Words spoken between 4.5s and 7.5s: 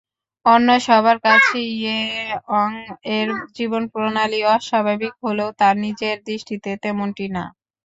অস্বাভাবিক হলেও তার নিজের দৃষ্টিতে তেমনটি না।